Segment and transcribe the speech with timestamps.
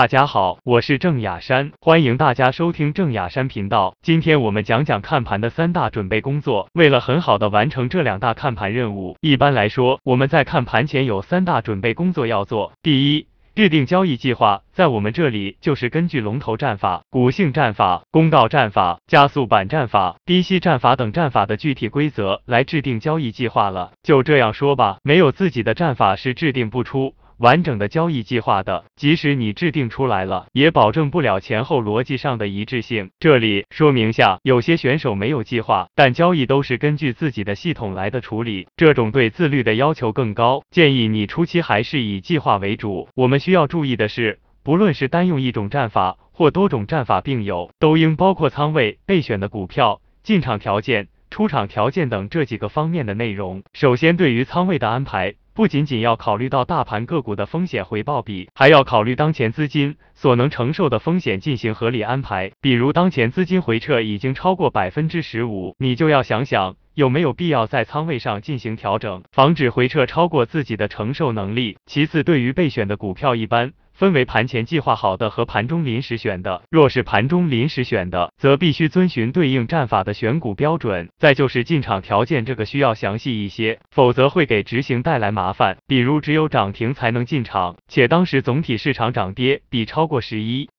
[0.00, 3.94] 大家好，我是郑雅山，欢迎大家收听郑雅山频道。
[4.00, 6.70] 今天我们讲讲看盘的三大准备工作。
[6.72, 12.72] 为了很好的完成这两大看盘任务，一般来说，我们在看盘前有三大准备工作要做。
[12.82, 23.92] 第一，制定交易计划，在我们这里就是根据龙头战法、股性战法、公告战法、加速版战法、低吸战法等战法的具体规则来制定交易计划了。
[24.02, 27.14] 就这样说吧，没有自己的战法是制定不出。
[27.40, 33.10] 完整的交易计划的，即使你制定出来了，也保证不了前后逻辑上的一致性。
[33.18, 40.62] 这里说明下，有些选手没有计划，但交易都是根据自己的系统来的处理，这种对自律的要求更高。
[40.70, 43.08] 建议你初期还是以计划为主。
[43.14, 53.62] 我们需要注意的是，不论是单用一种战法或多种战法并有，都应包括仓位、备选的股票、进场条件、出场条件等这几个方面的内容。
[53.72, 55.36] 首先，对于仓位的安排。
[55.60, 62.52] 不仅仅要考虑到大盘个股的风险回报比，还要考虑当前资金所能承受的风险进行合理安排。
[62.62, 71.76] 比如当前资金回撤已经超过百分之十五，你就要想想有没有必要在仓位上进行调整，防止回撤超过自己的承受能力。
[71.84, 73.74] 其次，对于备选的股票，一般。
[74.00, 76.62] 分为盘前计划好的和盘中临时选的。
[76.70, 81.10] 若是盘中临时选的，则必须遵循对应战法的选股标准。
[81.18, 85.76] 再就是进场条件，这个需要详细一些，否则会给执行带来麻烦。
[85.86, 90.70] 比如只有涨停才能进场，且当时总体市场涨跌比超过十一。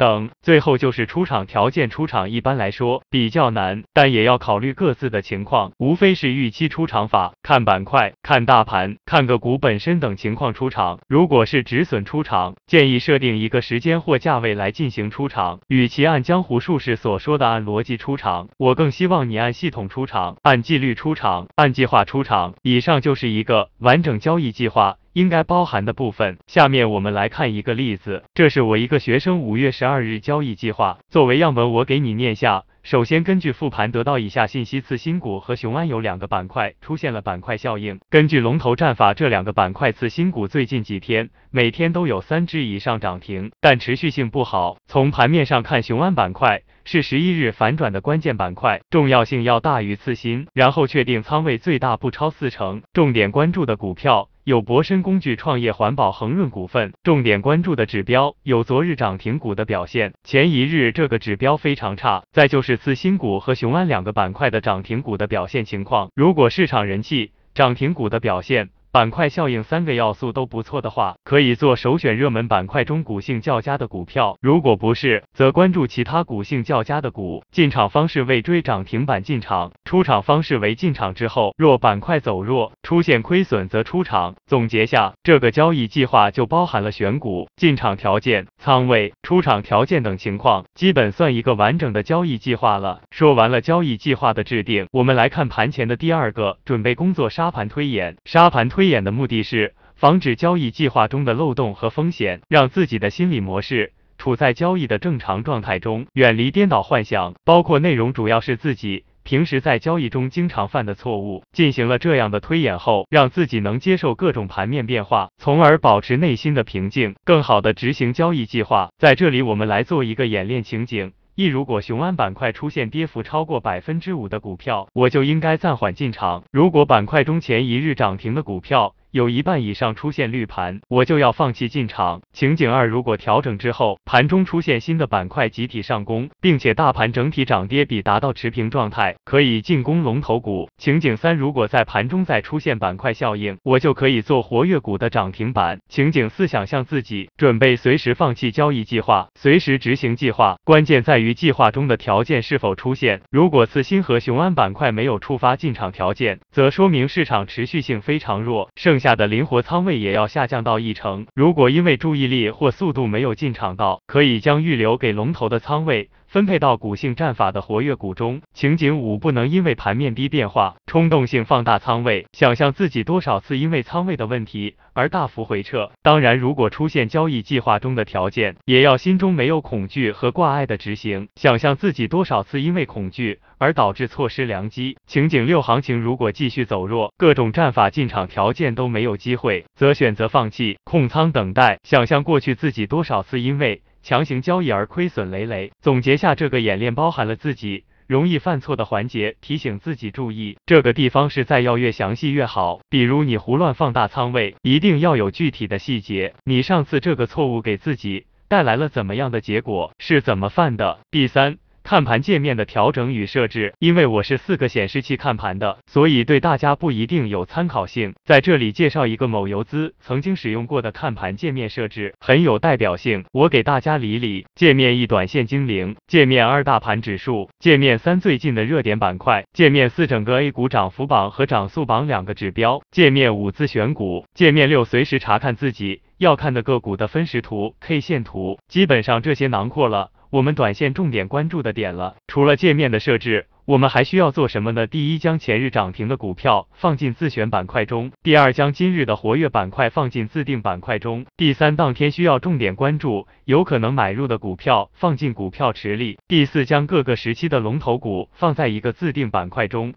[0.00, 1.90] 等，最后就是出场条件。
[1.90, 10.98] 出场一般来说比较难，但也要考虑各自的情况，无非是预期出场法，看板块、看大盘、看个股本身等情况出场。
[11.06, 15.60] 如果是止损出场，建议设定一个时间或价位来进行出场。
[15.68, 22.54] 与其按江湖术士所说的按逻辑出场，我更希望你按系统出场，按纪律出场，按计划出场。
[22.62, 24.96] 以上就是一个完整交易计划。
[25.12, 26.38] 应该包含的部分。
[26.46, 32.64] 下面我们来看一个例子，这是我一个学生五月十二日交易计划，作为样本我给你念下。
[32.82, 38.00] 首先，根据复盘得到以下信息：次新股和雄安有两个板块出现了板块效应。
[38.08, 44.78] 根据龙头战法，这两个板块次新股最近几天每天都有三只以上涨停，但持续性不好。
[44.86, 46.62] 从盘面上看，雄安板块
[46.92, 50.48] 是十一日反转的关键板块，重要性要大于次新。
[50.52, 54.28] 然后确定仓位最大不超四成，重点关注的股票。
[54.42, 62.24] 有博深工具、创业环保、恒润股份，重点关注的指标有昨日涨停股的表现，前一日这个指标非常差。
[62.32, 68.70] 再就是次新股和雄安两个板块的涨停股的表现情况，如果市场人气，涨停股的表现。
[68.92, 74.36] 板块效应三个要素都不错的话，可以做首选热门板块中股性较佳的股票。
[74.40, 77.44] 如果不是，则关注其他股性较佳的股。
[77.52, 84.34] 进场方式为追涨停板进场，出场方式为进场之后，若板块走弱，出现亏损则出场。
[84.48, 93.02] 总结下，这个交易计划就包含了选股、进场条件、仓位、出场条件等情况，基本算一个完整的交易计划了。
[93.12, 98.16] 说完了交易计划的制定，我们来看盘前的第二个准备工作——沙盘推演。
[98.24, 98.79] 沙盘推。
[98.80, 107.34] 推演的目的是防止交易计划中的漏洞和风险，让自己的心理模式处在交易的正常状态中，远离颠倒幻想。
[107.44, 111.42] 包括内容主要是自己平时在交易中经常犯的错误。
[111.52, 118.88] 进行了这样的推演后，让自己能接受各种盘面变化，从而保持内心的平静，更好的执行交易计划。
[118.96, 121.12] 在这里，我们来做一个演练情景。
[121.34, 126.42] 一，如果雄安板块出现跌幅超过百分之五的股票，我就应该暂缓进场。
[126.50, 132.22] 如果板块中前一日涨停的股票，有一半以上出现绿盘，我就要放弃进场。
[132.32, 140.68] 情景二，如果调整之后盘中出现新的板块集体上攻，并且大盘整体涨跌比达到持平状态，可以进攻龙头股。
[140.78, 145.80] 情景三，如果在盘中再出现板块效应，我就可以做活跃股的涨停板。
[145.88, 153.22] 情景四，想象自己准备随时放弃交易计划，随时执行计划，关键在于计划中的条件是否出现。
[153.32, 158.99] 如果次新和雄安板块没有触发进场条件，则说明市场持续性非常弱，剩。
[159.00, 161.26] 下的灵活仓位也要下降到一成。
[161.34, 166.10] 如果因为注意力或速度没有进场到，可以将预留给龙头的仓位。
[166.28, 168.40] 分配到股性战法的活跃股中。
[168.54, 175.90] 情景五不能因为盘面低变化，冲动性放大仓位，想象自己多少次因为仓位的问题而大幅回撤。
[176.04, 184.96] 当然，如果出现交易计划中的条件，也要心中没有恐惧和挂碍的执行，想象自己多少次因为恐惧而导致错失良机。
[185.06, 191.78] 情景六行情如果继续走弱，各种战法进场条件都没有机会，则选择放弃控仓等待。
[191.84, 193.82] 想象过去自己多少次因为。
[194.02, 195.70] 强行交易而亏损累累。
[195.82, 202.80] 总结下，这个演练包含了自己容易犯错的环节，提醒自己注意这个地方是在要越详细越好。
[202.88, 206.32] 比如你胡乱放大仓位，一定要有具体的细节。
[206.44, 208.24] 你上次这个错误给自己。
[208.48, 210.98] 带来了怎么样的结果，是怎么犯的。
[211.12, 211.58] 第三。
[211.90, 218.14] 看盘界面的调整与设置，因为我是四个显示器看盘的，所以对大家不一定有参考性。
[218.24, 223.24] 在这里介绍一个某游资曾经使用过的看盘界面设置，很有代表性。
[223.32, 238.60] 我给大家理理：界面一短线精灵，界面二大盘指数，界面三最近的热点板块，界面四整个 A 股涨幅榜和涨速榜两个指标，界面五自选股，界面六随时查看自己要看的个股的分时图、K 线图。
[238.68, 240.12] 基本上这些囊括了。
[240.30, 244.86] 我们短线重点关注的点了，除了界面的设置，我们还需要做什么呢？
[244.86, 259.94] 第一，将前日涨停的股票放进自选板块中；第二，将今日的活跃板块放进自定板块中；第三，当天需要重点关注有可能买入的股票放进股票池里；第四，将各个时期的龙头股放在一个自定板块中。